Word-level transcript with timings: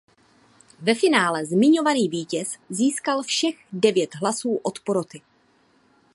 Ve 0.81 0.95
finále 0.95 1.45
zmiňovaný 1.45 2.09
vítěz 2.09 2.53
získal 2.69 3.21
všech 3.23 3.55
devět 3.71 4.15
hlasů 4.15 4.59
od 4.63 4.79
poroty. 4.79 5.21